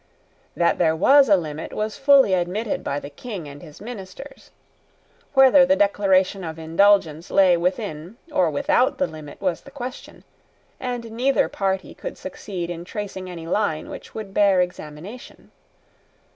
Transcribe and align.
That 0.55 0.79
there 0.79 0.95
was 0.95 1.29
a 1.29 1.37
limit 1.37 1.73
was 1.73 1.95
fully 1.99 2.33
admitted 2.33 2.83
by 2.83 2.99
the 2.99 3.11
King 3.11 3.47
and 3.47 3.61
his 3.61 3.79
ministers. 3.79 4.49
Whether 5.35 5.63
the 5.63 5.75
Declaration 5.75 6.43
of 6.43 6.57
Indulgence 6.57 7.29
lay 7.29 7.55
within 7.55 8.17
or 8.31 8.49
without 8.49 8.97
the 8.97 9.05
limit 9.05 9.39
was 9.39 9.61
the 9.61 9.69
question; 9.69 10.23
and 10.79 11.11
neither 11.11 11.47
party 11.47 11.93
could 11.93 12.17
succeed 12.17 12.71
in 12.71 12.83
tracing 12.83 13.29
any 13.29 13.45
line 13.45 13.89
which 13.89 14.15
would 14.15 14.33
bear 14.33 14.59
examination. 14.59 15.51